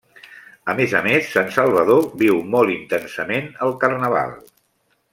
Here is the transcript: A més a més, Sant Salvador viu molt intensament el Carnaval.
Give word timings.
A 0.71 0.73
més 0.79 0.95
a 0.99 1.01
més, 1.07 1.27
Sant 1.33 1.51
Salvador 1.57 2.07
viu 2.23 2.41
molt 2.57 2.75
intensament 2.79 3.55
el 3.67 3.79
Carnaval. 3.87 4.39